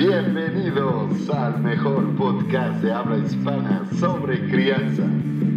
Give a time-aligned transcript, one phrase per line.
[0.00, 5.04] Bienvenidos al mejor podcast de habla hispana sobre crianza,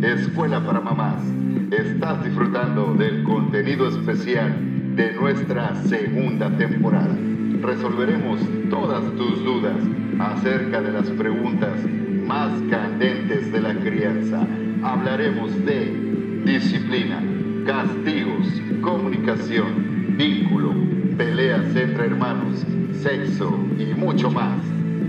[0.02, 1.24] Escuela para Mamás.
[1.72, 4.54] Estás disfrutando del contenido especial
[4.98, 7.16] de nuestra segunda temporada.
[7.62, 9.78] Resolveremos todas tus dudas
[10.20, 11.80] acerca de las preguntas
[12.28, 14.46] más candentes de la crianza.
[14.84, 17.24] Hablaremos de disciplina,
[17.66, 20.74] castigos, comunicación, vínculo,
[21.18, 22.66] peleas entre hermanos,
[23.02, 24.62] sexo y mucho más.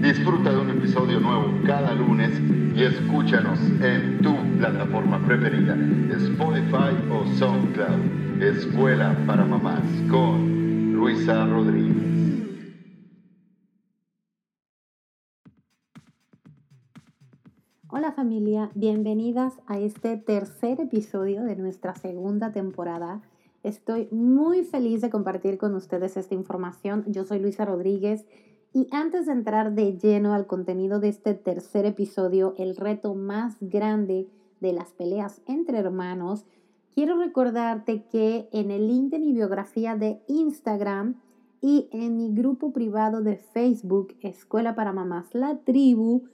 [0.02, 2.30] Disfruta de un episodio nuevo cada lunes
[2.74, 5.76] y escúchanos en tu plataforma preferida,
[6.10, 8.42] Spotify o SoundCloud.
[8.42, 12.14] Escuela para Mamás con Luisa Rodríguez.
[17.88, 23.22] Hola familia, bienvenidas a este tercer episodio de nuestra segunda temporada.
[23.64, 27.02] Estoy muy feliz de compartir con ustedes esta información.
[27.06, 28.26] Yo soy Luisa Rodríguez
[28.74, 33.56] y antes de entrar de lleno al contenido de este tercer episodio, el reto más
[33.62, 34.28] grande
[34.60, 36.44] de las peleas entre hermanos,
[36.94, 41.14] quiero recordarte que en el link de mi biografía de Instagram
[41.62, 46.24] y en mi grupo privado de Facebook, Escuela para Mamás La Tribu,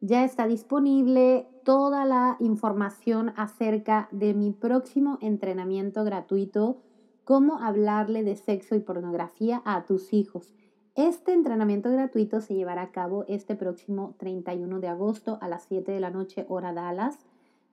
[0.00, 6.78] ya está disponible toda la información acerca de mi próximo entrenamiento gratuito,
[7.24, 10.54] cómo hablarle de sexo y pornografía a tus hijos.
[10.96, 15.92] Este entrenamiento gratuito se llevará a cabo este próximo 31 de agosto a las 7
[15.92, 17.18] de la noche hora Dallas.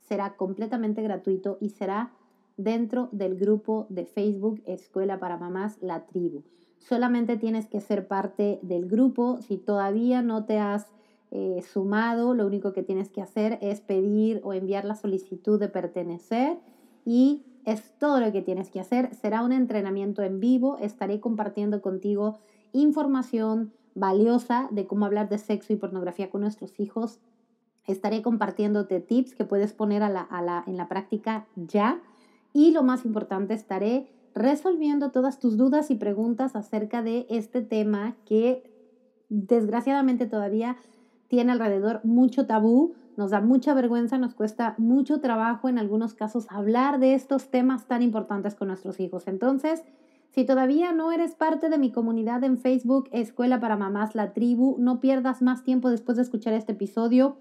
[0.01, 2.11] Será completamente gratuito y será
[2.57, 6.43] dentro del grupo de Facebook Escuela para Mamás La Tribu.
[6.77, 9.41] Solamente tienes que ser parte del grupo.
[9.41, 10.87] Si todavía no te has
[11.31, 15.67] eh, sumado, lo único que tienes que hacer es pedir o enviar la solicitud de
[15.67, 16.57] pertenecer
[17.05, 19.13] y es todo lo que tienes que hacer.
[19.13, 22.39] Será un entrenamiento en vivo, estaré compartiendo contigo
[22.71, 27.19] información valiosa de cómo hablar de sexo y pornografía con nuestros hijos.
[27.85, 32.01] Estaré compartiéndote tips que puedes poner a en la práctica ya.
[32.53, 38.15] Y lo más importante, estaré resolviendo todas tus dudas y preguntas acerca de este tema
[38.25, 38.71] que
[39.29, 40.77] desgraciadamente todavía
[41.27, 46.45] tiene alrededor mucho tabú, nos da mucha vergüenza, nos cuesta mucho trabajo en algunos casos
[46.49, 49.27] hablar de estos temas tan importantes con nuestros hijos.
[49.27, 49.83] Entonces,
[50.29, 54.75] si todavía no eres parte de mi comunidad en Facebook Escuela para Mamás La Tribu,
[54.77, 57.37] no pierdas más tiempo después de escuchar este episodio.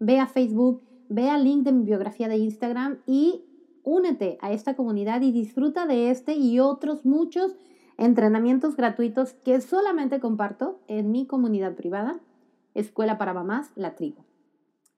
[0.00, 3.44] Ve a Facebook, ve al link de mi biografía de Instagram y
[3.84, 7.54] únete a esta comunidad y disfruta de este y otros muchos
[7.98, 12.18] entrenamientos gratuitos que solamente comparto en mi comunidad privada
[12.80, 14.22] Escuela para Mamás, la tribu.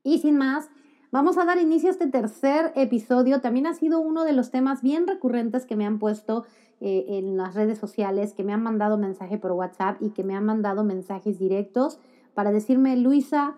[0.05, 0.69] Y sin más,
[1.11, 3.41] vamos a dar inicio a este tercer episodio.
[3.41, 6.45] También ha sido uno de los temas bien recurrentes que me han puesto
[6.81, 10.35] eh, en las redes sociales, que me han mandado mensaje por WhatsApp y que me
[10.35, 12.01] han mandado mensajes directos
[12.35, 13.55] para decirme, Luisa,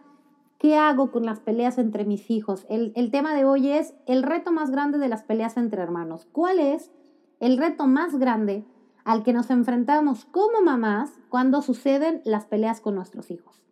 [0.58, 2.66] ¿qué hago con las peleas entre mis hijos?
[2.68, 6.26] El, el tema de hoy es el reto más grande de las peleas entre hermanos.
[6.32, 6.90] ¿Cuál es
[7.40, 8.66] el reto más grande
[9.04, 13.64] al que nos enfrentamos como mamás cuando suceden las peleas con nuestros hijos?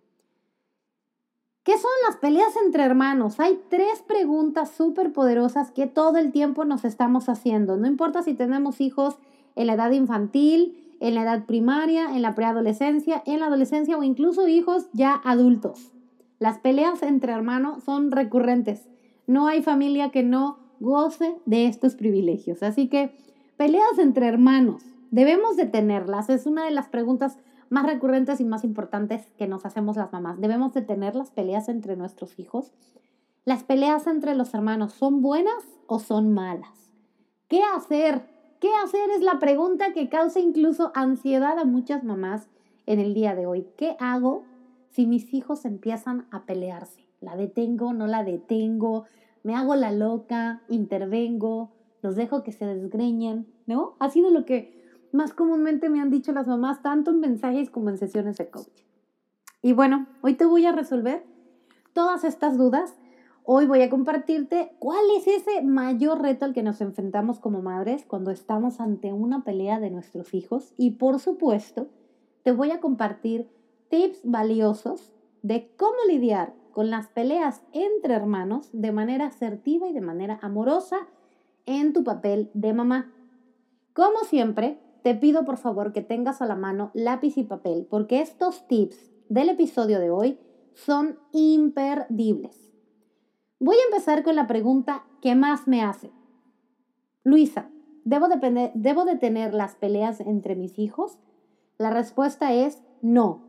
[1.64, 3.38] ¿Qué son las peleas entre hermanos?
[3.38, 7.76] Hay tres preguntas súper poderosas que todo el tiempo nos estamos haciendo.
[7.76, 9.14] No importa si tenemos hijos
[9.54, 14.02] en la edad infantil, en la edad primaria, en la preadolescencia, en la adolescencia o
[14.02, 15.92] incluso hijos ya adultos.
[16.40, 18.88] Las peleas entre hermanos son recurrentes.
[19.28, 22.64] No hay familia que no goce de estos privilegios.
[22.64, 23.14] Así que
[23.56, 26.28] peleas entre hermanos, debemos de tenerlas.
[26.28, 27.38] Es una de las preguntas
[27.72, 30.38] más recurrentes y más importantes que nos hacemos las mamás.
[30.38, 32.70] Debemos de tener las peleas entre nuestros hijos.
[33.46, 36.92] Las peleas entre los hermanos, ¿son buenas o son malas?
[37.48, 38.26] ¿Qué hacer?
[38.60, 39.08] ¿Qué hacer?
[39.16, 42.50] Es la pregunta que causa incluso ansiedad a muchas mamás
[42.84, 43.66] en el día de hoy.
[43.78, 44.44] ¿Qué hago
[44.90, 47.08] si mis hijos empiezan a pelearse?
[47.22, 47.94] ¿La detengo?
[47.94, 49.06] ¿No la detengo?
[49.44, 50.60] ¿Me hago la loca?
[50.68, 51.70] ¿Intervengo?
[52.02, 53.46] ¿Los dejo que se desgreñen?
[53.64, 53.96] ¿No?
[53.98, 54.81] Ha sido lo que
[55.12, 58.84] más comúnmente me han dicho las mamás, tanto en mensajes como en sesiones de coaching.
[59.62, 61.24] Y bueno, hoy te voy a resolver
[61.92, 62.96] todas estas dudas.
[63.44, 68.04] Hoy voy a compartirte cuál es ese mayor reto al que nos enfrentamos como madres
[68.06, 70.74] cuando estamos ante una pelea de nuestros hijos.
[70.76, 71.88] Y por supuesto,
[72.42, 73.48] te voy a compartir
[73.88, 75.12] tips valiosos
[75.42, 80.96] de cómo lidiar con las peleas entre hermanos de manera asertiva y de manera amorosa
[81.66, 83.12] en tu papel de mamá.
[83.92, 88.20] Como siempre, te pido por favor que tengas a la mano lápiz y papel, porque
[88.20, 90.38] estos tips del episodio de hoy
[90.74, 92.70] son imperdibles.
[93.58, 96.10] Voy a empezar con la pregunta que más me hace.
[97.24, 97.70] Luisa,
[98.04, 101.18] ¿debo de, ¿debo de tener las peleas entre mis hijos?
[101.78, 103.42] La respuesta es no.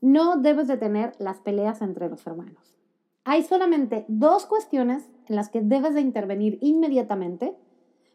[0.00, 2.78] no debes de tener las peleas entre los hermanos.
[3.24, 7.58] Hay solamente dos cuestiones en las que debes de intervenir inmediatamente,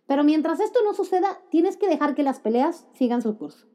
[0.08, 3.68] pero mientras esto no suceda, tienes que dejar que las peleas sigan su curso.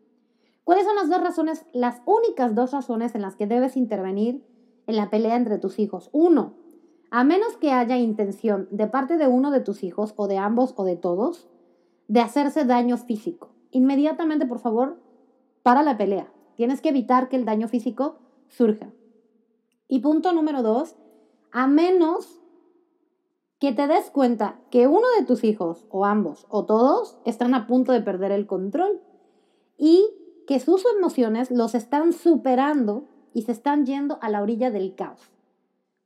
[0.64, 4.44] ¿Cuáles son las dos razones, las únicas dos razones en las que debes intervenir
[4.86, 6.10] en la pelea entre tus hijos?
[6.12, 6.54] Uno,
[7.10, 10.74] a menos que haya intención de parte de uno de tus hijos o de ambos
[10.76, 11.48] o de todos
[12.06, 13.50] de hacerse daño físico.
[13.70, 14.98] Inmediatamente, por favor,
[15.62, 16.30] para la pelea.
[16.56, 18.90] Tienes que evitar que el daño físico surja.
[19.86, 20.96] Y punto número dos,
[21.50, 22.37] a menos
[23.58, 27.66] que te des cuenta que uno de tus hijos, o ambos, o todos, están a
[27.66, 29.00] punto de perder el control
[29.76, 30.04] y
[30.46, 35.30] que sus emociones los están superando y se están yendo a la orilla del caos.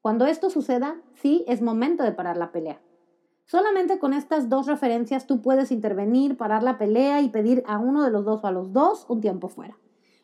[0.00, 2.80] Cuando esto suceda, sí, es momento de parar la pelea.
[3.44, 8.02] Solamente con estas dos referencias tú puedes intervenir, parar la pelea y pedir a uno
[8.02, 9.78] de los dos o a los dos un tiempo fuera.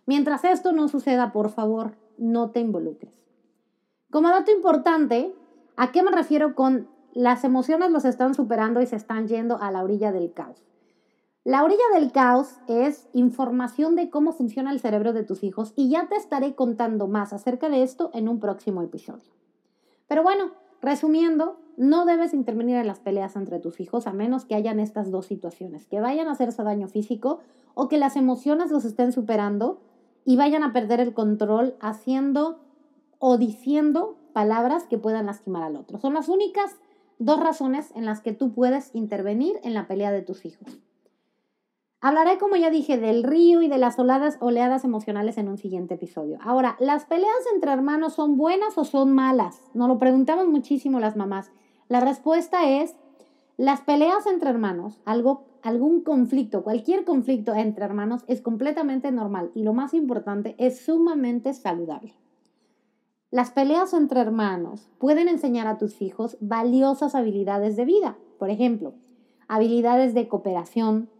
[0.07, 3.29] Mientras esto no suceda, por favor, no te involucres.
[4.11, 5.35] Como dato importante,
[5.77, 9.73] ¿a qué me refiero con las emociones los están superando y se están yendo a
[9.73, 10.65] la orilla del caos?
[11.43, 15.91] La orilla del caos es información de cómo funciona el cerebro de tus hijos y
[15.91, 19.33] ya te estaré contando más acerca de esto en un próximo episodio.
[20.07, 24.55] Pero bueno, resumiendo, no debes intervenir en las peleas entre tus hijos a menos que
[24.55, 27.41] hayan estas dos situaciones, que vayan a hacerse daño físico
[27.75, 29.81] o que las emociones los estén superando
[30.25, 32.61] y vayan a perder el control haciendo
[33.19, 35.99] o diciendo palabras que puedan lastimar al otro.
[35.99, 36.77] Son las únicas
[37.19, 40.79] dos razones en las que tú puedes intervenir en la pelea de tus hijos.
[42.01, 45.95] Hablaré, como ya dije, del río y de las oladas, oleadas emocionales en un siguiente
[45.95, 46.39] episodio.
[46.43, 49.61] Ahora, ¿las peleas entre hermanos son buenas o son malas?
[49.75, 51.51] Nos lo preguntamos muchísimo las mamás.
[51.89, 52.95] La respuesta es,
[53.57, 59.65] las peleas entre hermanos, algo, algún conflicto, cualquier conflicto entre hermanos es completamente normal y
[59.65, 62.15] lo más importante, es sumamente saludable.
[63.31, 68.17] Las peleas entre hermanos pueden enseñar a tus hijos valiosas habilidades de vida.
[68.39, 68.95] Por ejemplo,
[69.49, 71.11] habilidades de cooperación,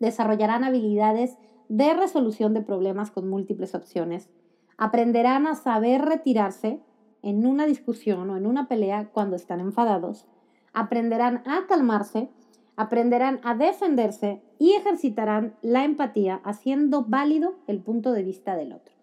[0.00, 1.38] desarrollarán habilidades
[1.68, 4.28] de resolución de problemas con múltiples opciones,
[4.76, 6.80] aprenderán a saber retirarse
[7.22, 10.26] en una discusión o en una pelea cuando están enfadados,
[10.72, 12.28] aprenderán a calmarse,
[12.74, 18.95] aprenderán a defenderse y ejercitarán la empatía haciendo válido el punto de vista del otro.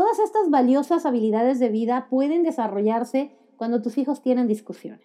[0.00, 5.04] Todas estas valiosas habilidades de vida pueden desarrollarse cuando tus hijos tienen discusiones.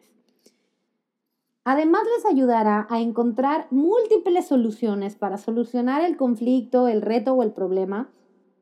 [1.66, 7.52] Además les ayudará a encontrar múltiples soluciones para solucionar el conflicto, el reto o el
[7.52, 8.10] problema,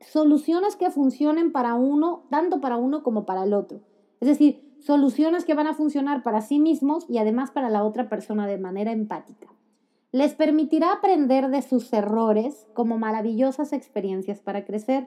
[0.00, 3.82] soluciones que funcionen para uno, tanto para uno como para el otro.
[4.18, 8.08] Es decir, soluciones que van a funcionar para sí mismos y además para la otra
[8.08, 9.54] persona de manera empática.
[10.10, 15.06] Les permitirá aprender de sus errores como maravillosas experiencias para crecer.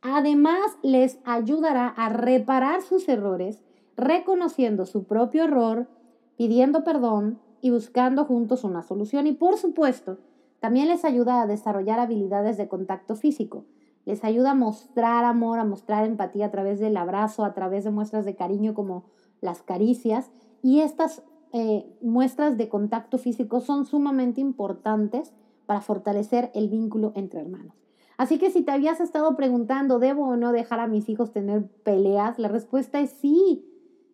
[0.00, 3.62] Además, les ayudará a reparar sus errores,
[3.96, 5.88] reconociendo su propio error,
[6.36, 9.26] pidiendo perdón y buscando juntos una solución.
[9.26, 10.18] Y por supuesto,
[10.60, 13.64] también les ayuda a desarrollar habilidades de contacto físico.
[14.04, 17.90] Les ayuda a mostrar amor, a mostrar empatía a través del abrazo, a través de
[17.90, 19.04] muestras de cariño como
[19.40, 20.30] las caricias.
[20.62, 21.22] Y estas
[21.52, 25.32] eh, muestras de contacto físico son sumamente importantes
[25.66, 27.87] para fortalecer el vínculo entre hermanos.
[28.18, 31.68] Así que si te habías estado preguntando, ¿debo o no dejar a mis hijos tener
[31.84, 32.38] peleas?
[32.40, 33.64] La respuesta es sí.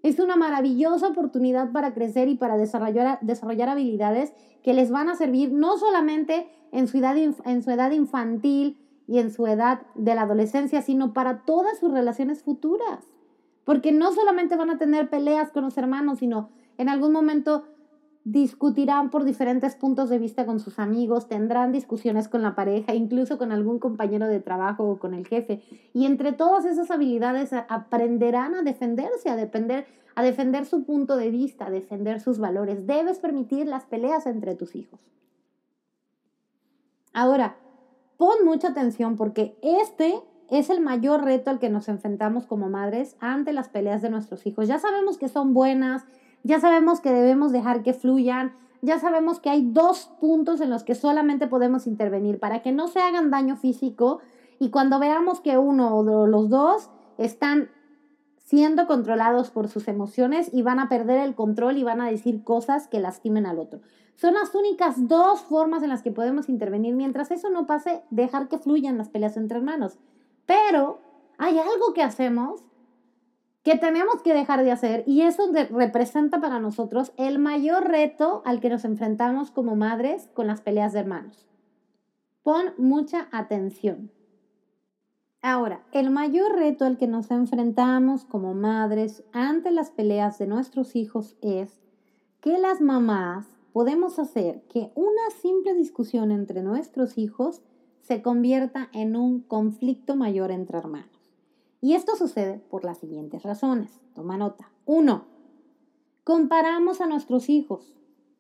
[0.03, 5.17] Es una maravillosa oportunidad para crecer y para desarrollar, desarrollar habilidades que les van a
[5.17, 10.15] servir no solamente en su, edad, en su edad infantil y en su edad de
[10.15, 13.07] la adolescencia, sino para todas sus relaciones futuras.
[13.65, 17.65] Porque no solamente van a tener peleas con los hermanos, sino en algún momento
[18.25, 23.37] discutirán por diferentes puntos de vista con sus amigos, tendrán discusiones con la pareja, incluso
[23.37, 25.63] con algún compañero de trabajo o con el jefe.
[25.93, 31.31] Y entre todas esas habilidades aprenderán a defenderse, a defender, a defender su punto de
[31.31, 32.87] vista, a defender sus valores.
[32.87, 35.01] Debes permitir las peleas entre tus hijos.
[37.13, 37.57] Ahora,
[38.17, 40.15] pon mucha atención porque este
[40.51, 44.47] es el mayor reto al que nos enfrentamos como madres ante las peleas de nuestros
[44.47, 44.67] hijos.
[44.67, 46.05] Ya sabemos que son buenas,
[46.45, 50.85] ya sabemos que debemos dejar que fluyan, ya sabemos que hay dos puntos en los
[50.85, 54.21] que solamente podemos intervenir para que no se hagan daño físico
[54.59, 57.71] y cuando veamos que uno o los dos están
[58.45, 62.45] siendo controlados por sus emociones y van a perder el control y van a decir
[62.45, 63.81] cosas que lastimen al otro.
[64.17, 66.95] Son las únicas dos formas en las que podemos intervenir.
[66.95, 69.99] Mientras eso no pase, dejar que fluyan las peleas entre hermanos.
[70.47, 71.01] Pero
[71.39, 72.63] hay algo que hacemos
[73.65, 78.61] que tenemos que dejar de hacer y eso representa para nosotros el mayor reto al
[78.61, 81.49] que nos enfrentamos como madres con las peleas de hermanos.
[82.43, 84.13] Pon mucha atención.
[85.41, 90.95] Ahora, el mayor reto al que nos enfrentamos como madres ante las peleas de nuestros
[90.95, 91.81] hijos es
[92.43, 97.63] que las mamás podemos hacer que una simple discusión entre nuestros hijos
[98.03, 101.14] se convierta en un conflicto mayor entre hermanos.
[101.85, 104.01] Y esto sucede por las siguientes razones.
[104.15, 104.71] Toma nota.
[104.87, 105.27] Uno,
[106.25, 107.95] comparamos a nuestros hijos.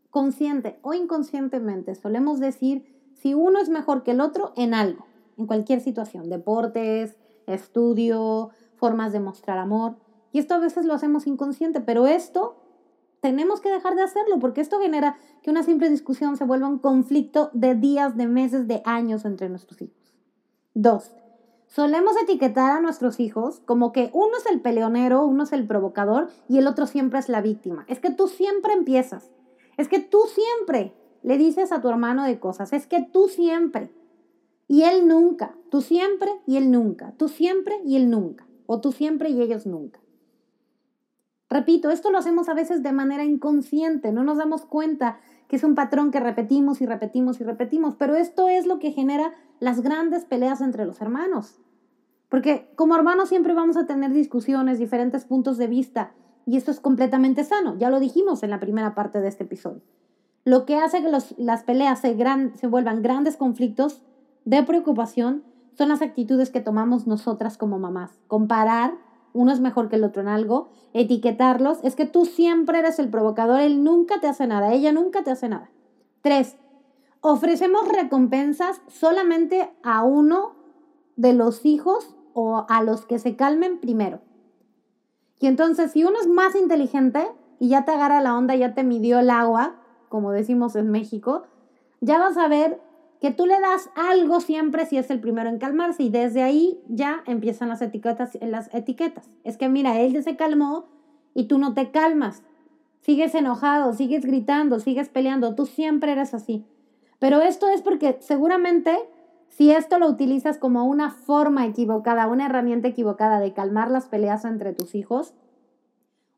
[0.08, 5.04] Consciente o inconscientemente solemos decir si uno es mejor que el otro en algo
[5.36, 9.96] en cualquier situación, deportes, estudio, formas de mostrar amor.
[10.32, 12.56] Y esto a veces lo hacemos inconsciente, pero esto
[13.20, 16.78] tenemos que dejar de hacerlo porque esto genera que una simple discusión se vuelva un
[16.78, 20.14] conflicto de días, de meses, de años entre nuestros hijos.
[20.72, 21.12] Dos,
[21.74, 26.28] solemos etiquetar a nuestros hijos como que uno es el peleonero, uno es el provocador
[26.48, 27.84] y el otro siempre es la víctima.
[27.88, 29.32] Es que tú siempre empiezas.
[29.76, 32.72] Es que tú siempre le dices a tu hermano de cosas.
[32.72, 33.90] Es que tú siempre.
[34.68, 38.92] Y él nunca, tú siempre y él nunca, tú siempre y él nunca, o tú
[38.92, 40.00] siempre y ellos nunca.
[41.50, 45.64] Repito, esto lo hacemos a veces de manera inconsciente, no nos damos cuenta que es
[45.64, 49.82] un patrón que repetimos y repetimos y repetimos, pero esto es lo que genera las
[49.82, 51.60] grandes peleas entre los hermanos.
[52.34, 56.14] Porque como hermanos siempre vamos a tener discusiones, diferentes puntos de vista,
[56.46, 59.82] y esto es completamente sano, ya lo dijimos en la primera parte de este episodio.
[60.44, 62.16] Lo que hace que las peleas se,
[62.56, 64.02] se vuelvan grandes conflictos
[64.44, 65.44] de preocupación
[65.78, 68.18] son las actitudes que tomamos nosotras como mamás.
[68.26, 68.94] Comparar,
[69.32, 73.10] uno es mejor que el otro en algo, etiquetarlos, es que tú siempre eres el
[73.10, 75.70] provocador, él nunca te hace nada, ella nunca te hace nada.
[76.20, 76.56] Tres,
[77.20, 80.56] ofrecemos recompensas solamente a uno
[81.14, 84.20] de los hijos o a los que se calmen primero.
[85.40, 87.26] Y entonces, si uno es más inteligente
[87.58, 89.76] y ya te agarra la onda, ya te midió el agua,
[90.08, 91.44] como decimos en México,
[92.00, 92.80] ya vas a ver
[93.20, 96.78] que tú le das algo siempre si es el primero en calmarse y desde ahí
[96.88, 99.30] ya empiezan las etiquetas, las etiquetas.
[99.44, 100.86] Es que mira, él se calmó
[101.32, 102.42] y tú no te calmas.
[103.00, 106.66] Sigues enojado, sigues gritando, sigues peleando, tú siempre eres así.
[107.18, 108.94] Pero esto es porque seguramente
[109.56, 114.44] si esto lo utilizas como una forma equivocada, una herramienta equivocada de calmar las peleas
[114.44, 115.34] entre tus hijos,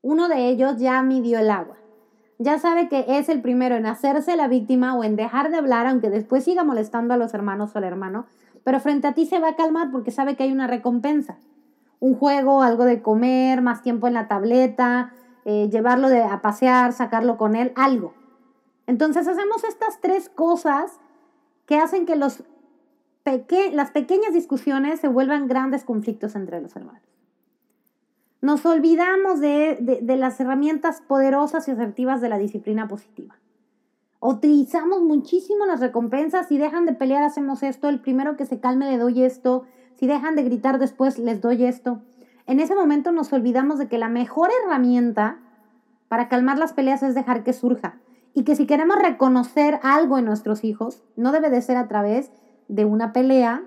[0.03, 1.77] uno de ellos ya midió el agua
[2.39, 5.87] ya sabe que es el primero en hacerse la víctima o en dejar de hablar,
[5.87, 8.27] aunque después siga molestando a los hermanos o al hermano,
[8.63, 11.39] pero frente a ti se va a calmar porque sabe que hay una recompensa.
[11.99, 15.15] Un juego, algo de comer, más tiempo en la tableta,
[15.47, 18.13] eh, llevarlo a pasear, sacarlo con él, algo.
[18.87, 21.01] Entonces hacemos estas tres cosas
[21.65, 22.45] que hacen que los
[23.73, 27.03] las pequeñas discusiones se vuelvan grandes conflictos entre los hermanos.
[28.41, 33.37] Nos olvidamos de, las herramientas poderosas y asertivas de la disciplina positiva.
[34.21, 36.47] Utilizamos muchísimo las recompensas.
[36.47, 37.89] Si dejan de pelear, hacemos esto.
[37.89, 39.65] El primero que se calme, le doy esto.
[39.97, 42.03] Si dejan de gritar después, les doy esto.
[42.47, 45.41] En ese momento nos olvidamos de que la mejor herramienta
[46.09, 47.99] para calmar las peleas es dejar que surja.
[48.35, 52.31] Y que si queremos reconocer algo en nuestros hijos, no debe de ser a través
[52.69, 53.65] de una pelea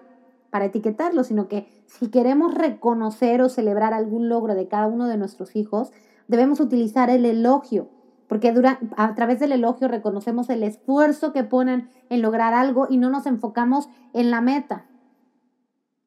[0.50, 5.18] para etiquetarlo, sino que si queremos reconocer o celebrar algún logro de cada uno de
[5.18, 5.92] nuestros hijos,
[6.28, 7.90] debemos utilizar el elogio,
[8.28, 8.54] porque
[8.96, 13.26] a través del elogio reconocemos el esfuerzo que ponen en lograr algo y no nos
[13.26, 14.86] enfocamos en la meta.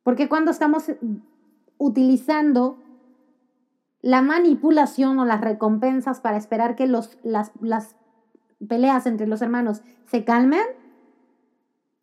[0.02, 0.84] Porque cuando estamos
[1.78, 2.78] utilizando
[4.00, 7.96] la manipulación o las recompensas para esperar que los, las, las
[8.68, 10.62] peleas entre los hermanos se calmen,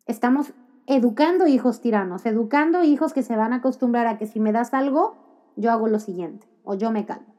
[0.06, 0.52] estamos
[0.90, 4.74] educando hijos tiranos, educando hijos que se van a acostumbrar a que si me das
[4.74, 5.14] algo,
[5.54, 7.32] yo hago lo siguiente o yo me calmo.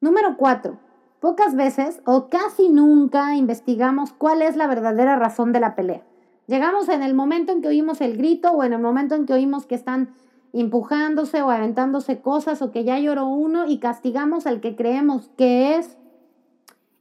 [0.00, 0.78] Número cuatro,
[1.20, 6.02] pocas veces o casi nunca investigamos cuál es la verdadera razón de la pelea.
[6.46, 9.34] Llegamos en el momento en que oímos el grito o en el momento en que
[9.34, 10.14] oímos que están
[10.54, 15.76] empujándose o aventándose cosas o que ya lloró uno y castigamos al que creemos que
[15.76, 15.98] es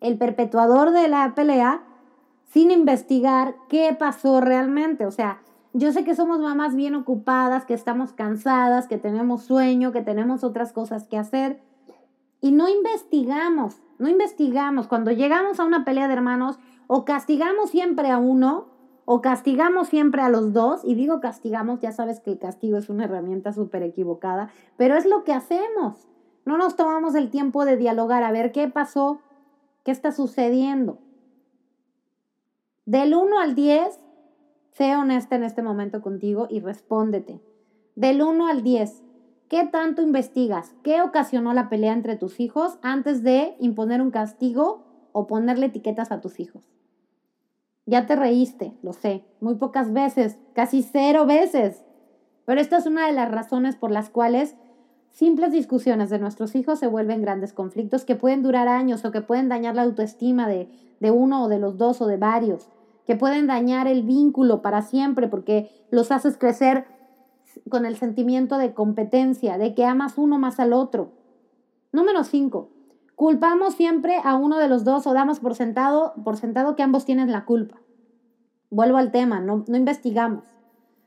[0.01, 1.81] el perpetuador de la pelea
[2.45, 5.05] sin investigar qué pasó realmente.
[5.05, 5.41] O sea,
[5.73, 10.43] yo sé que somos mamás bien ocupadas, que estamos cansadas, que tenemos sueño, que tenemos
[10.43, 11.61] otras cosas que hacer
[12.45, 14.87] y no investigamos, no investigamos.
[14.87, 18.67] Cuando llegamos a una pelea de hermanos, o castigamos siempre a uno,
[19.05, 22.87] o castigamos siempre a los dos, y digo castigamos, ya sabes que el castigo es
[22.87, 26.07] una herramienta súper equivocada, pero es lo que hacemos.
[26.45, 29.21] No nos tomamos el tiempo de dialogar, a ver qué pasó,
[29.83, 30.99] qué está sucediendo.
[32.85, 33.99] Del 1 al 10,
[34.75, 37.41] Sé honesta en este momento contigo y respóndete.
[37.95, 39.03] Del 1 al 10,
[39.47, 40.75] ¿qué tanto investigas?
[40.83, 46.11] ¿Qué ocasionó la pelea entre tus hijos antes de imponer un castigo o ponerle etiquetas
[46.11, 46.61] a tus hijos?
[47.85, 51.85] Ya te reíste, lo sé, muy pocas veces, casi cero veces.
[52.43, 54.57] Pero esta es una de las razones por las cuales
[55.09, 59.21] simples discusiones de nuestros hijos se vuelven grandes conflictos que pueden durar años o que
[59.21, 62.67] pueden dañar la autoestima de, de uno o de los dos o de varios,
[63.05, 66.85] que pueden dañar el vínculo para siempre porque los haces crecer
[67.69, 71.11] con el sentimiento de competencia, de que amas uno más al otro.
[71.91, 72.69] Número 5.
[73.15, 77.05] Culpamos siempre a uno de los dos o damos por sentado, por sentado que ambos
[77.05, 77.77] tienen la culpa.
[78.69, 80.43] Vuelvo al tema, no, no investigamos,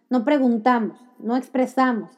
[0.09, 2.12] no preguntamos, no expresamos,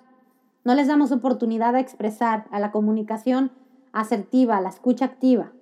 [0.65, 3.51] no les damos oportunidad a expresar, a la comunicación
[3.93, 5.53] asertiva, a la escucha activa.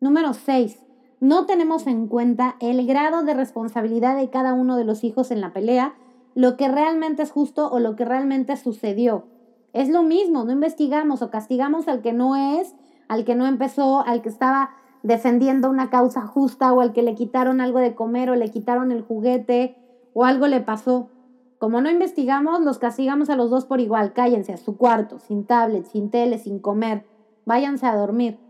[0.00, 0.78] Número 6.
[1.22, 5.40] No tenemos en cuenta el grado de responsabilidad de cada uno de los hijos en
[5.40, 5.94] la pelea,
[6.34, 9.26] lo que realmente es justo o lo que realmente sucedió.
[9.72, 12.74] Es lo mismo, no investigamos o castigamos al que no es
[13.06, 14.70] al que no empezó, al que estaba
[15.04, 18.90] defendiendo una causa justa o al que le quitaron algo de comer o le quitaron
[18.90, 19.76] el juguete
[20.14, 21.08] o algo le pasó.
[21.58, 24.12] Como no investigamos, los castigamos a los dos por igual.
[24.12, 27.06] Cállense a su cuarto, sin tablet, sin tele, sin comer.
[27.44, 28.40] Váyanse a dormir.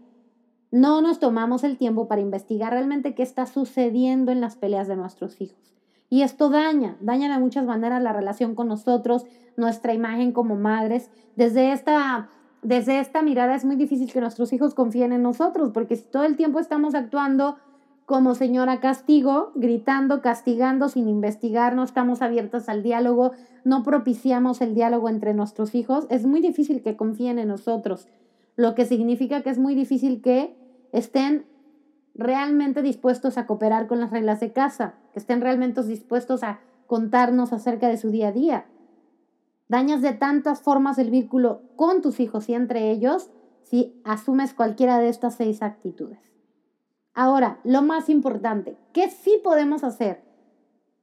[0.72, 4.96] No nos tomamos el tiempo para investigar realmente qué está sucediendo en las peleas de
[4.96, 5.76] nuestros hijos.
[6.10, 9.24] Y esto daña, daña de muchas maneras la relación con nosotros,
[9.56, 11.10] nuestra imagen como madres.
[11.36, 12.28] Desde esta
[12.62, 16.22] desde esta mirada es muy difícil que nuestros hijos confíen en nosotros, porque si todo
[16.22, 17.56] el tiempo estamos actuando
[18.06, 23.32] como señora castigo, gritando, castigando sin investigar, no estamos abiertos al diálogo,
[23.64, 28.06] no propiciamos el diálogo entre nuestros hijos, es muy difícil que confíen en nosotros,
[28.54, 30.56] lo que significa que es muy difícil que
[30.92, 31.46] estén
[32.14, 37.52] realmente dispuestos a cooperar con las reglas de casa, que estén realmente dispuestos a contarnos
[37.52, 38.66] acerca de su día a día.
[39.68, 43.30] Dañas de tantas formas el vínculo con tus hijos y entre ellos
[43.62, 46.18] si asumes cualquiera de estas seis actitudes.
[47.14, 50.22] Ahora, lo más importante, ¿qué sí podemos hacer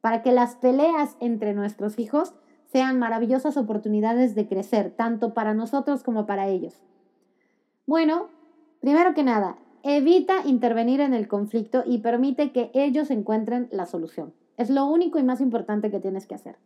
[0.01, 2.33] para que las peleas entre nuestros hijos
[2.67, 6.75] sean maravillosas oportunidades de crecer, tanto para nosotros como para ellos?
[7.87, 8.27] Bueno,
[8.81, 14.33] primero que nada, evita intervenir en el conflicto y permite que ellos encuentren la solución.
[14.57, 16.57] Es lo único y más importante que tienes que hacer.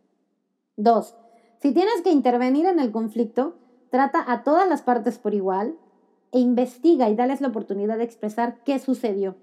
[0.76, 1.16] Dos,
[1.60, 3.56] si tienes que intervenir en el conflicto,
[3.90, 5.76] trata a todas las partes por igual
[6.32, 9.36] e investiga y dales la oportunidad de expresar qué sucedió.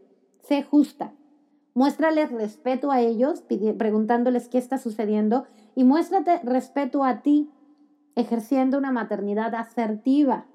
[0.44, 1.14] Sé justa.
[1.74, 3.44] Muéstrales respeto a ellos,
[3.78, 7.50] preguntándoles qué está sucediendo y muéstrate respeto a ti,
[8.16, 10.46] ejerciendo una maternidad asertiva,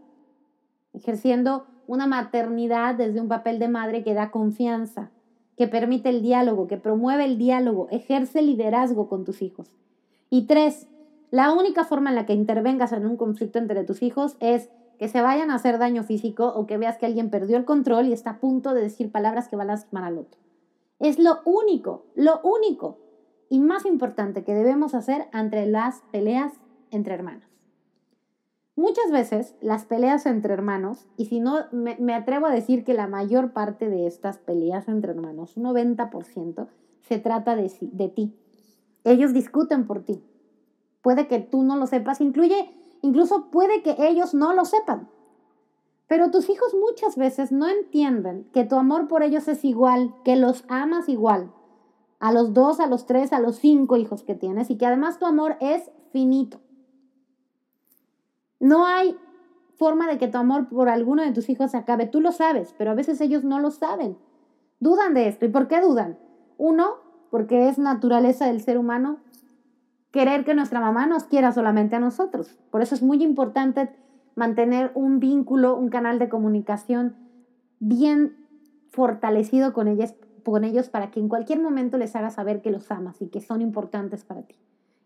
[0.92, 5.10] ejerciendo una maternidad desde un papel de madre que da confianza,
[5.56, 9.70] que permite el diálogo, que promueve el diálogo, ejerce liderazgo con tus hijos.
[10.28, 10.88] Y tres,
[11.30, 15.08] la única forma en la que intervengas en un conflicto entre tus hijos es que
[15.08, 18.12] se vayan a hacer daño físico o que veas que alguien perdió el control y
[18.12, 20.40] está a punto de decir palabras que van a lastimar al otro.
[20.98, 22.98] Es lo único, lo único
[23.48, 26.54] y más importante que debemos hacer entre las peleas
[26.90, 27.55] entre hermanos.
[28.76, 33.06] Muchas veces las peleas entre hermanos, y si no, me, atrevo a decir que la
[33.06, 36.68] mayor parte de estas peleas entre hermanos, un 90%,
[37.00, 38.36] se trata de, de ti.
[39.04, 40.22] Ellos discuten por ti,
[41.00, 45.08] puede que tú no lo sepas, incluye, incluso puede que ellos no lo sepan.
[46.06, 50.36] Pero tus hijos muchas veces no entienden que tu amor por ellos es igual, que
[50.36, 51.50] los amas igual,
[52.20, 55.18] a los dos, a los tres, a los cinco hijos que tienes y que además
[55.18, 56.60] tu amor es finito.
[58.60, 59.16] No hay
[59.76, 62.06] forma de que tu amor por alguno de tus hijos se acabe.
[62.06, 64.16] Tú lo sabes, pero a veces ellos no lo saben.
[64.80, 65.44] Dudan de esto.
[65.44, 66.18] ¿Y por qué dudan?
[66.56, 66.96] Uno,
[67.30, 69.18] porque es naturaleza del ser humano
[70.10, 72.58] querer que nuestra mamá nos quiera solamente a nosotros.
[72.70, 73.90] Por eso es muy importante
[74.34, 77.16] mantener un vínculo, un canal de comunicación
[77.80, 78.36] bien
[78.88, 82.90] fortalecido con ellas, con ellos para que en cualquier momento les haga saber que los
[82.90, 84.56] amas y que son importantes para ti.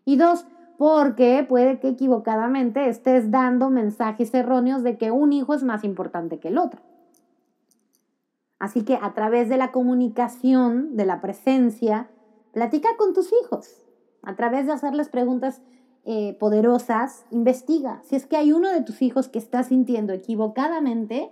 [0.05, 0.45] Y dos,
[0.77, 6.39] porque puede que equivocadamente estés dando mensajes erróneos de que un hijo es más importante
[6.39, 6.81] que el otro.
[8.59, 12.09] Así que a través de la comunicación, de la presencia,
[12.53, 13.81] platica con tus hijos
[14.23, 15.61] a través de hacerles preguntas
[16.03, 21.31] eh, poderosas, investiga si es que hay uno de tus hijos que está sintiendo equivocadamente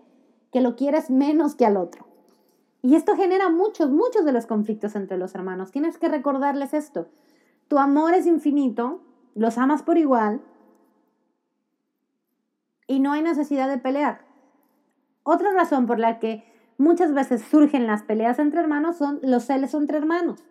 [0.52, 2.08] que lo quieres menos que al otro.
[2.82, 5.72] Y esto genera muchos, muchos de los conflictos entre los hermanos.
[5.72, 7.08] Tienes que recordarles esto.
[7.68, 9.02] Tu amor es infinito,
[9.36, 10.42] los amas por igual
[12.88, 14.22] y no hay necesidad de pelear.
[15.24, 16.44] Otra razón por la que
[16.78, 20.44] muchas veces surgen las peleas entre hermanos son los celos entre hermanos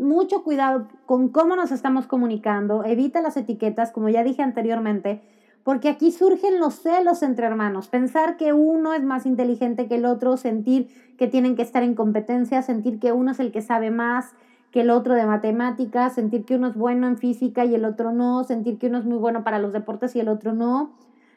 [0.00, 5.22] mucho cuidado con cómo nos estamos comunicando, evita las etiquetas, como ya dije anteriormente,
[5.62, 10.06] porque aquí surgen los celos entre hermanos, pensar que uno es más inteligente que el
[10.06, 10.88] otro, sentir
[11.18, 14.34] que tienen que estar en competencia, sentir que uno es el que sabe más,
[14.70, 18.12] que el otro de matemáticas, sentir que uno es bueno en física y el otro
[18.12, 20.92] no, sentir que uno es muy bueno para los deportes y el otro no,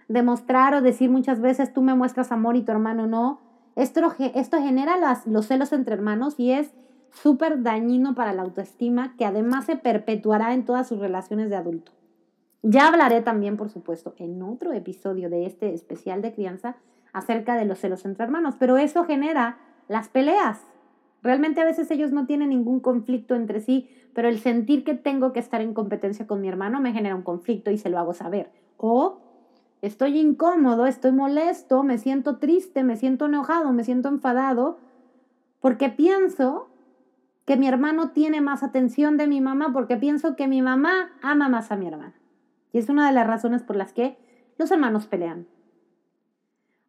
[0.07, 3.39] demostrar o decir muchas veces tú me muestras amor y tu hermano no.
[3.75, 6.71] Esto, esto genera los celos entre hermanos y es
[7.11, 11.91] súper dañino para la autoestima que además se perpetuará en todas sus relaciones de adulto.
[12.61, 16.75] Ya hablaré también, por supuesto, en otro episodio de este especial de crianza
[17.11, 20.61] acerca de los celos entre hermanos, pero eso genera las peleas.
[21.23, 25.31] Realmente a veces ellos no tienen ningún conflicto entre sí, pero el sentir que tengo
[25.31, 28.13] que estar en competencia con mi hermano me genera un conflicto y se lo hago
[28.13, 28.51] saber.
[28.77, 29.21] O
[29.81, 34.79] estoy incómodo, estoy molesto, me siento triste, me siento enojado, me siento enfadado,
[35.61, 36.67] porque pienso
[37.45, 41.47] que mi hermano tiene más atención de mi mamá, porque pienso que mi mamá ama
[41.47, 42.15] más a mi hermana.
[42.73, 44.17] Y es una de las razones por las que
[44.57, 45.47] los hermanos pelean.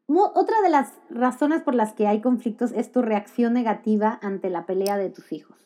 [0.07, 4.67] Otra de las razones por las que hay conflictos es tu reacción negativa ante la
[4.67, 5.57] pelea de tus hijos.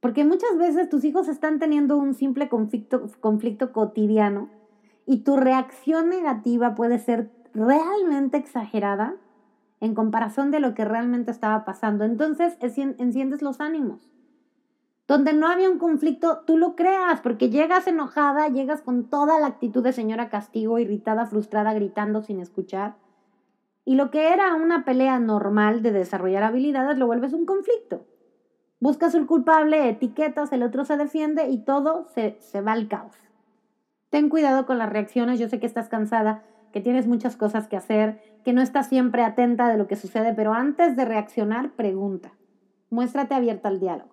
[0.00, 4.48] Porque muchas veces tus hijos están teniendo un simple conflicto, conflicto cotidiano
[5.06, 9.16] y tu reacción negativa puede ser realmente exagerada
[9.80, 12.04] en comparación de lo que realmente estaba pasando.
[12.04, 14.10] Entonces enciendes los ánimos.
[15.06, 19.48] Donde no había un conflicto, tú lo creas, porque llegas enojada, llegas con toda la
[19.48, 22.94] actitud de señora castigo, irritada, frustrada, gritando sin escuchar.
[23.84, 28.06] Y lo que era una pelea normal de desarrollar habilidades lo vuelves un conflicto.
[28.80, 33.16] Buscas el culpable, etiquetas, el otro se defiende y todo se, se va al caos.
[34.10, 37.76] Ten cuidado con las reacciones, yo sé que estás cansada, que tienes muchas cosas que
[37.76, 42.32] hacer, que no estás siempre atenta de lo que sucede, pero antes de reaccionar, pregunta.
[42.90, 44.10] Muéstrate abierta al diálogo.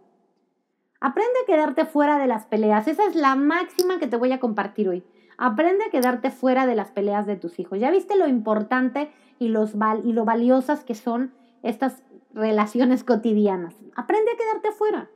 [0.99, 2.87] Aprende a quedarte fuera de las peleas.
[2.87, 5.03] Esa es la máxima que te voy a compartir hoy.
[5.43, 7.79] Aprende a quedarte fuera de las peleas de tus hijos.
[7.79, 9.73] ¿Ya viste lo importante y, los
[10.03, 13.73] y lo valiosas que son estas relaciones cotidianas?
[13.95, 15.09] Aprende a quedarte fuera.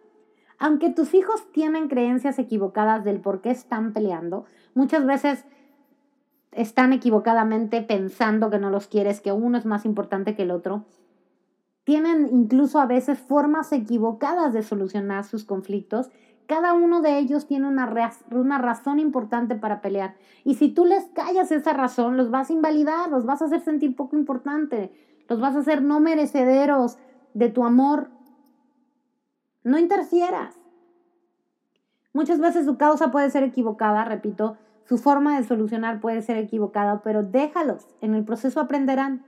[0.58, 5.46] Aunque tus hijos tienen creencias equivocadas del por qué están peleando, muchas veces
[6.52, 10.86] están equivocadamente pensando que no los quieres, que uno es más importante que el otro.
[11.84, 16.10] Tienen incluso a veces formas equivocadas de solucionar sus conflictos
[16.48, 17.92] cada uno de ellos tiene una,
[18.32, 20.16] una razón importante para pelear.
[20.44, 23.62] Y si tú les callas esa razón, los vas a invalidar, los vas a hacer
[23.62, 24.92] sentir poco importante,
[25.28, 26.98] los vas a hacer no merecederos
[27.34, 28.10] de tu amor.
[29.64, 30.56] No interfieras.
[32.14, 37.02] Muchas veces su causa puede ser equivocada, repito, su forma de solucionar puede ser equivocada,
[37.02, 39.26] pero déjalos, en el proceso aprenderán.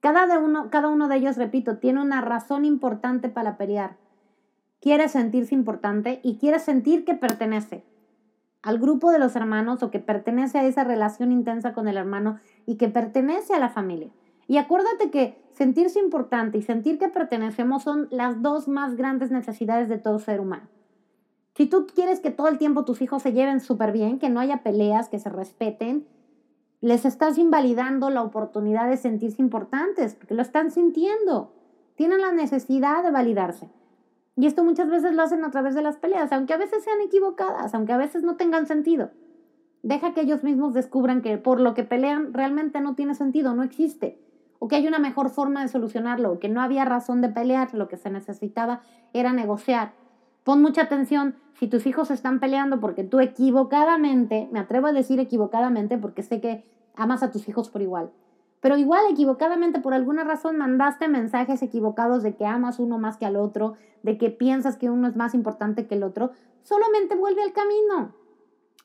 [0.00, 3.96] Cada, de uno, cada uno de ellos, repito, tiene una razón importante para pelear
[4.84, 7.86] quiere sentirse importante y quiere sentir que pertenece
[8.60, 12.38] al grupo de los hermanos o que pertenece a esa relación intensa con el hermano
[12.66, 14.10] y que pertenece a la familia.
[14.46, 19.88] Y acuérdate que sentirse importante y sentir que pertenecemos son las dos más grandes necesidades
[19.88, 20.68] de todo ser humano.
[21.54, 24.38] Si tú quieres que todo el tiempo tus hijos se lleven súper bien, que no
[24.38, 26.06] haya peleas, que se respeten,
[26.82, 31.54] les estás invalidando la oportunidad de sentirse importantes, porque lo están sintiendo.
[31.94, 33.70] Tienen la necesidad de validarse.
[34.36, 37.00] Y esto muchas veces lo hacen a través de las peleas, aunque a veces sean
[37.00, 39.10] equivocadas, aunque a veces no tengan sentido.
[39.82, 43.62] Deja que ellos mismos descubran que por lo que pelean realmente no tiene sentido, no
[43.62, 44.18] existe.
[44.58, 47.74] O que hay una mejor forma de solucionarlo, o que no había razón de pelear,
[47.74, 48.80] lo que se necesitaba
[49.12, 49.92] era negociar.
[50.42, 55.20] Pon mucha atención si tus hijos están peleando porque tú equivocadamente, me atrevo a decir
[55.20, 56.64] equivocadamente porque sé que
[56.96, 58.10] amas a tus hijos por igual,
[58.64, 63.26] pero igual equivocadamente por alguna razón mandaste mensajes equivocados de que amas uno más que
[63.26, 66.30] al otro, de que piensas que uno es más importante que el otro,
[66.62, 68.14] solamente vuelve al camino.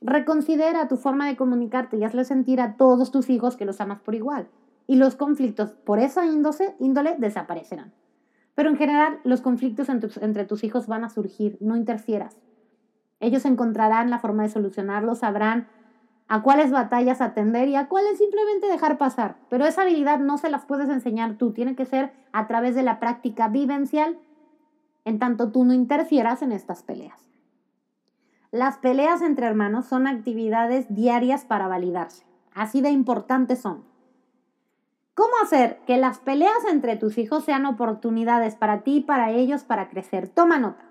[0.02, 4.02] Reconsidera tu forma de comunicarte y hazle sentir a todos tus hijos que los amas
[4.02, 4.50] por igual.
[4.86, 7.94] Y los conflictos por esa índole, índole desaparecerán.
[8.56, 12.36] Pero en general los conflictos entre tus hijos van a surgir, no interfieras.
[13.22, 15.70] Ellos encontrarán la forma de solucionarlos, sabrán
[16.30, 19.36] a cuáles batallas atender y a cuáles simplemente dejar pasar.
[19.50, 22.84] Pero esa habilidad no se las puedes enseñar tú, tiene que ser a través de
[22.84, 24.18] la práctica vivencial,
[25.06, 27.20] en tanto tú no interfieras en estas peleas.
[28.52, 33.84] Las peleas entre hermanos son actividades diarias para validarse, así de importantes son.
[35.16, 39.64] ¿Cómo hacer que las peleas entre tus hijos sean oportunidades para ti y para ellos
[39.64, 40.30] para crecer?
[40.30, 40.86] Toma nota.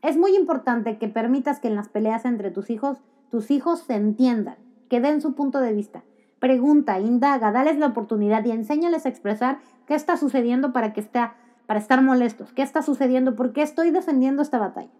[0.00, 2.98] Es muy importante que permitas que en las peleas entre tus hijos
[3.30, 6.02] tus hijos se entiendan que den su punto de vista.
[6.38, 11.20] Pregunta, indaga, dales la oportunidad y enséñales a expresar qué está sucediendo para que esté,
[11.66, 14.90] para estar molestos, qué está sucediendo, por qué estoy defendiendo esta batalla.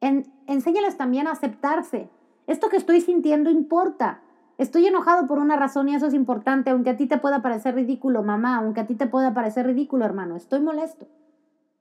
[0.00, 2.08] En, enséñales también a aceptarse.
[2.46, 4.20] Esto que estoy sintiendo importa.
[4.58, 7.74] Estoy enojado por una razón y eso es importante, aunque a ti te pueda parecer
[7.74, 10.36] ridículo, mamá, aunque a ti te pueda parecer ridículo, hermano.
[10.36, 11.06] Estoy molesto.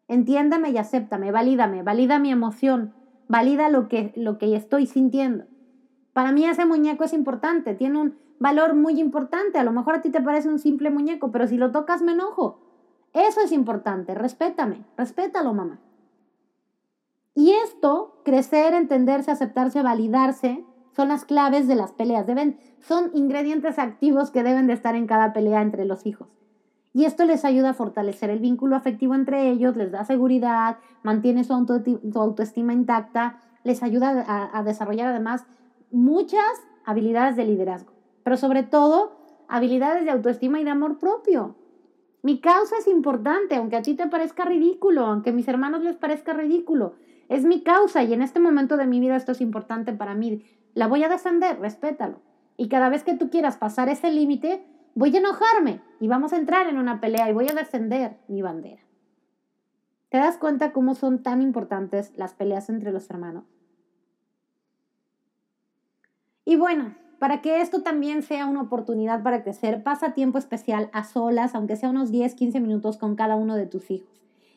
[0.08, 2.94] Entiéndame y acéptame, valídame, valida mi emoción,
[3.28, 5.46] valida lo que, lo que estoy sintiendo.
[6.14, 9.58] Para mí ese muñeco es importante, tiene un valor muy importante.
[9.58, 12.12] A lo mejor a ti te parece un simple muñeco, pero si lo tocas me
[12.12, 12.60] enojo.
[13.14, 15.80] Eso es importante, respétame, respétalo, mamá.
[17.36, 22.28] Y esto, crecer, entenderse, aceptarse, validarse, son las claves de las peleas.
[22.28, 26.28] Deben, son ingredientes activos que deben de estar en cada pelea entre los hijos.
[26.94, 31.44] Y esto les ayuda a fortalecer el vínculo afectivo entre ellos, les da seguridad, mantiene
[31.44, 35.46] su, autoestima intacta, les ayuda a, a desarrollar además
[35.94, 36.42] muchas
[36.86, 39.16] habilidades de liderazgo, pero sobre todo
[39.48, 41.56] habilidades de autoestima y de amor propio.
[42.24, 45.96] Mi causa es importante, aunque a ti te parezca ridículo, aunque a mis hermanos les
[45.96, 46.96] parezca ridículo.
[47.30, 50.44] Es mi causa y en este momento de mi vida esto es importante para mí.
[50.74, 52.22] La voy a descender, respétalo.
[52.58, 56.38] Y cada vez que tú quieras pasar ese límite, voy a enojarme y vamos a
[56.38, 58.82] entrar en una pelea y voy a defender mi bandera.
[60.10, 63.46] ¿Te das cuenta cómo son tan importantes las peleas entre los hermanos?
[66.46, 71.06] Y bueno, para que esto también sea una oportunidad para crecer, pasa tiempo especial a
[71.06, 74.10] solas, aunque sea unos 10, 15 minutos con cada uno de tus hijos.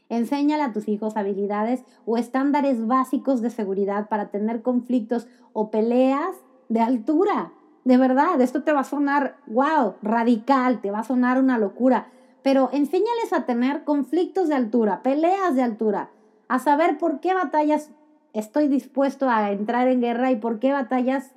[0.09, 6.37] Enséñale a tus hijos habilidades o estándares básicos de seguridad para tener conflictos o peleas
[6.69, 7.53] de altura.
[7.85, 12.09] De verdad, esto te va a sonar, wow, radical, te va a sonar una locura.
[12.43, 16.11] Pero enséñales a tener conflictos de altura, peleas de altura,
[16.49, 17.91] a saber por qué batallas
[18.33, 21.36] estoy dispuesto a entrar en guerra y por qué batallas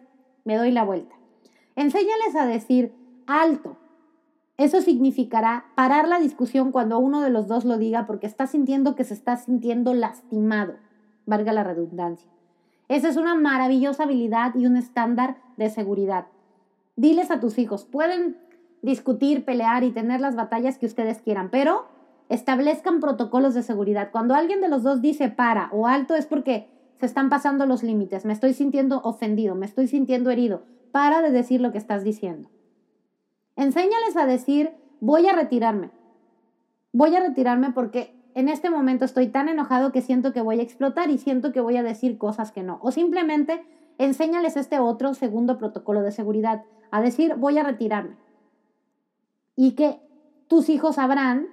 [0.50, 1.16] me doy la vuelta.
[1.76, 2.92] Enséñales a decir
[3.28, 3.78] alto,
[4.58, 8.96] eso significará parar la discusión cuando uno de los dos lo diga porque está sintiendo
[8.96, 10.74] que se está sintiendo lastimado,
[11.28, 12.28] valga la redundancia.
[12.88, 16.26] Esa es una maravillosa habilidad y un estándar de seguridad.
[16.96, 18.36] Diles a tus hijos, pueden
[18.82, 21.86] discutir, pelear y tener las batallas que ustedes quieran, pero
[22.28, 24.10] establezcan protocolos de seguridad.
[24.12, 27.82] Cuando alguien de los dos dice para o alto es porque se están pasando los
[27.82, 30.64] límites, me estoy sintiendo ofendido, me estoy sintiendo herido.
[30.92, 32.50] Para de decir lo que estás diciendo.
[33.56, 35.92] Enséñales a decir, voy a retirarme.
[36.92, 40.64] Voy a retirarme porque en este momento estoy tan enojado que siento que voy a
[40.64, 42.80] explotar y siento que voy a decir cosas que no.
[42.82, 43.64] O simplemente
[43.98, 48.18] enséñales este otro segundo protocolo de seguridad, a decir, voy a retirarme.
[49.56, 50.00] Y que
[50.48, 51.48] tus hijos sabrán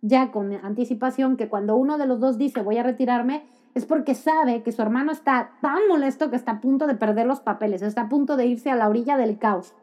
[0.00, 4.14] ya con anticipación que cuando uno de los dos dice voy a retirarme, es porque
[4.14, 7.82] sabe que su hermano está tan molesto que está a punto de perder los papeles,
[7.82, 9.74] está a punto de irse a la orilla del caos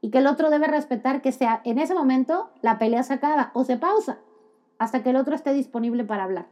[0.00, 3.50] y que el otro debe respetar que sea en ese momento la pelea se acaba
[3.54, 4.18] o se pausa
[4.78, 6.46] hasta que el otro esté disponible para hablar.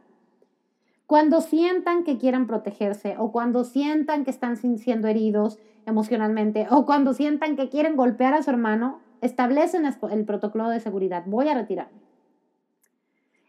[1.05, 7.13] Cuando sientan que quieran protegerse o cuando sientan que están siendo heridos emocionalmente o cuando
[7.13, 11.23] sientan que quieren golpear a su hermano, establecen el protocolo de seguridad.
[11.25, 11.99] Voy a retirarme.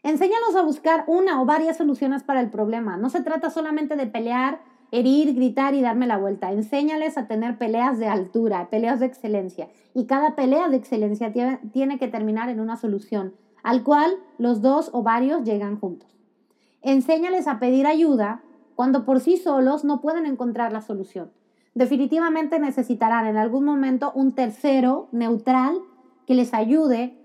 [0.03, 2.97] Enséñalos a buscar una o varias soluciones para el problema.
[2.97, 4.59] No se trata solamente de pelear
[4.91, 6.51] herir, gritar y darme la vuelta.
[6.51, 9.69] Enséñales a tener peleas de altura, peleas de excelencia.
[9.95, 14.91] Y cada pelea de excelencia tiene, que terminar en una solución, al cual los dos
[14.93, 16.09] o varios llegan juntos.
[16.83, 18.43] Enséñales a pedir ayuda
[18.75, 21.31] cuando por sí solos no pueden encontrar la solución.
[21.73, 25.79] Definitivamente necesitarán en algún momento un tercero neutral
[26.27, 27.17] que les ayude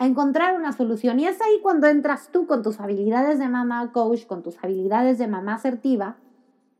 [0.00, 1.20] a encontrar una solución.
[1.20, 5.18] Y es ahí cuando entras tú con tus habilidades de mamá coach, con tus habilidades
[5.18, 6.16] de mamá asertiva,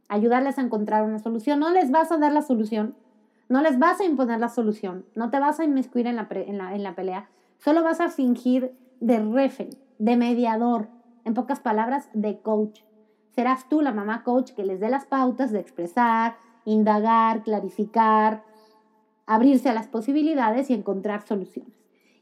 [0.08, 1.60] ayudarles a encontrar una solución.
[1.60, 2.94] No les vas a dar la solución,
[3.50, 6.82] no les vas a imponer la solución, no te vas a inmiscuir en la, en
[6.82, 7.28] la, pelea,
[7.58, 10.88] solo vas a fingir de referee, de mediador,
[11.26, 12.80] en pocas palabras, de coach.
[13.32, 18.44] Serás tú la mamá coach que les dé las pautas de expresar, indagar, clarificar,
[19.26, 21.79] abrirse a las posibilidades y encontrar soluciones.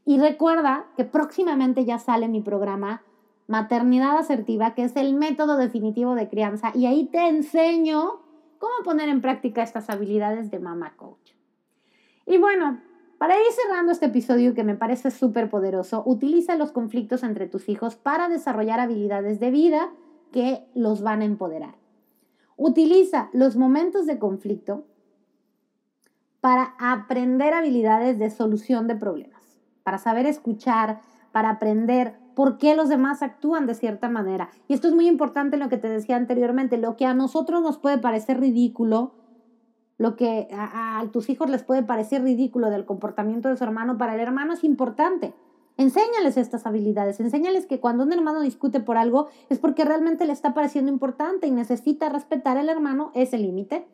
[0.09, 3.03] Y recuerda que próximamente ya sale mi programa
[3.45, 8.19] maternidad asertiva, que es el método definitivo de crianza, y ahí te enseño
[8.57, 11.33] cómo poner en práctica estas habilidades de mamá coach.
[12.25, 12.81] Y bueno,
[13.19, 17.69] para ir cerrando este episodio que me parece súper poderoso, utiliza los conflictos entre tus
[17.69, 19.91] hijos para desarrollar habilidades de vida
[20.31, 21.75] que los van a empoderar.
[22.57, 24.87] Utiliza los momentos de conflicto
[26.41, 29.38] para aprender habilidades de solución de problemas,
[29.89, 34.51] para saber escuchar, para aprender por qué los demás actúan de cierta manera.
[34.67, 37.79] Y esto es muy importante lo que te decía anteriormente, lo que a nosotros nos
[37.79, 39.15] puede parecer ridículo,
[39.97, 44.13] lo que a, tus hijos les puede parecer ridículo del comportamiento de su hermano, para
[44.13, 45.33] el hermano es importante.
[45.75, 50.33] Enséñales estas habilidades, enséñales que cuando un hermano discute por algo es porque realmente le
[50.33, 53.87] está pareciendo importante y necesita respetar al hermano ese límite.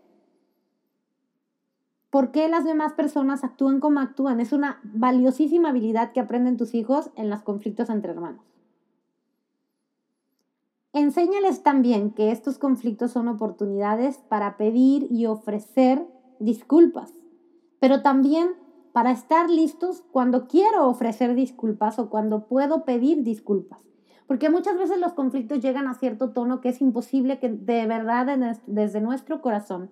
[2.15, 4.39] ¿Por qué las demás personas actúan como actúan?
[4.39, 8.39] Es una valiosísima habilidad que aprenden tus hijos en los conflictos entre hermanos.
[10.93, 16.07] Enséñales también que estos conflictos son oportunidades para pedir y ofrecer
[16.39, 17.11] disculpas,
[17.81, 18.51] pero también
[18.93, 23.81] para estar listos cuando quiero ofrecer disculpas o cuando puedo pedir disculpas.
[24.25, 28.57] Porque muchas veces los conflictos llegan a cierto tono que es imposible que de verdad
[28.67, 29.89] desde nuestro corazón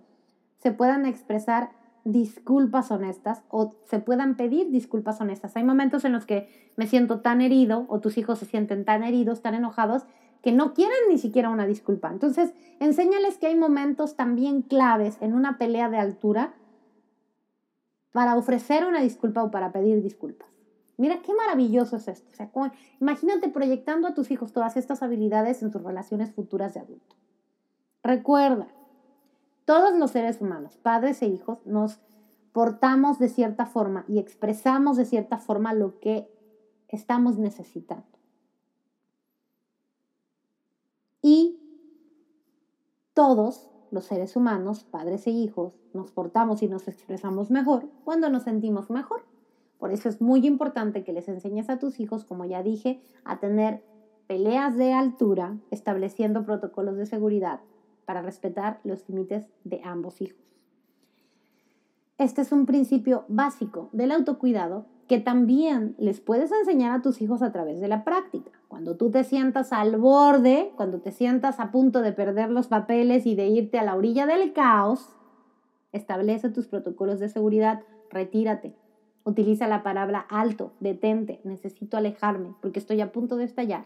[0.59, 5.55] se puedan expresar disculpas honestas o se puedan pedir disculpas honestas.
[5.55, 9.03] Hay momentos en los que me siento tan herido o tus hijos se sienten tan
[9.03, 10.03] heridos, tan enojados,
[10.41, 12.11] que no quieren ni siquiera una disculpa.
[12.11, 16.53] Entonces, enséñales que hay momentos también claves en una pelea de altura
[18.11, 20.49] para ofrecer una disculpa o para pedir disculpas.
[20.97, 22.29] Mira qué maravilloso es esto.
[22.99, 27.15] imagínate proyectando a tus hijos todas estas habilidades en sus relaciones futuras de adulto.
[28.03, 28.67] Recuerda,
[29.65, 31.99] todos los seres humanos, padres e hijos, nos
[32.51, 36.29] portamos de cierta forma y expresamos de cierta forma lo que
[36.87, 38.05] estamos necesitando.
[41.21, 41.59] Y
[43.13, 48.43] todos los seres humanos, padres e hijos, nos portamos y nos expresamos mejor cuando nos
[48.43, 49.25] sentimos mejor.
[49.79, 53.39] Por eso es muy importante que les enseñes a tus hijos, como ya dije, a
[53.39, 53.83] tener
[54.27, 57.59] peleas de altura, estableciendo protocolos de seguridad
[58.05, 60.43] para respetar los límites de ambos hijos.
[62.17, 67.41] Este es un principio básico del autocuidado que también les puedes enseñar a tus hijos
[67.41, 68.51] a través de la práctica.
[68.67, 73.25] Cuando tú te sientas al borde, cuando te sientas a punto de perder los papeles
[73.25, 75.09] y de irte a la orilla del caos,
[75.91, 78.75] establece tus protocolos de seguridad, retírate.
[79.25, 83.85] Utiliza la palabra alto, detente, necesito alejarme porque estoy a punto de estallar.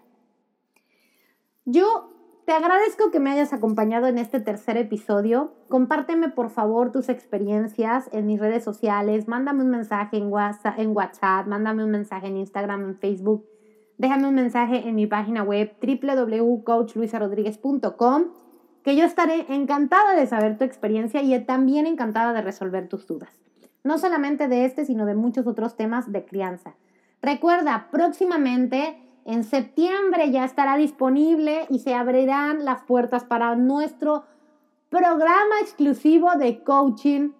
[1.65, 2.13] Yo
[2.47, 5.51] te agradezco que me hayas acompañado en este tercer episodio.
[5.67, 9.27] Compárteme por favor tus experiencias en mis redes sociales.
[9.27, 13.45] Mándame un mensaje en WhatsApp, en WhatsApp mándame un mensaje en Instagram, en Facebook.
[13.97, 18.23] Déjame un mensaje en mi página web www.coachluisarodríguez.com
[18.81, 23.41] que yo estaré encantada de saber tu experiencia y también encantada de resolver tus dudas.
[23.83, 26.75] No solamente de este, sino de muchos otros temas de crianza.
[27.21, 34.23] Recuerda, próximamente en septiembre ya estará disponible y se abrirán las puertas para nuestro
[34.89, 37.31] programa exclusivo de coaching